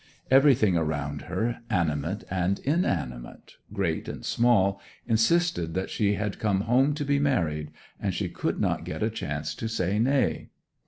Everything 0.31 0.75
around 0.75 1.21
her, 1.29 1.59
animate 1.69 2.23
and 2.31 2.57
inanimate, 2.63 3.57
great 3.71 4.07
and 4.07 4.25
small, 4.25 4.81
insisted 5.05 5.75
that 5.75 5.91
she 5.91 6.15
had 6.15 6.39
come 6.39 6.61
home 6.61 6.95
to 6.95 7.05
be 7.05 7.19
married; 7.19 7.69
and 7.99 8.11
she 8.11 8.27
could 8.27 8.59
not 8.59 8.83
get 8.83 9.03
a 9.03 9.11
chance 9.11 9.53
to 9.53 9.67
say 9.69 9.99
nay. 9.99 10.49